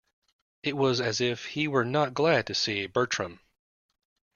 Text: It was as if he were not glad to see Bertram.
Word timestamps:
It 0.63 0.75
was 0.75 0.99
as 0.99 1.21
if 1.21 1.45
he 1.45 1.67
were 1.67 1.85
not 1.85 2.15
glad 2.15 2.47
to 2.47 2.55
see 2.55 2.87
Bertram. 2.87 3.39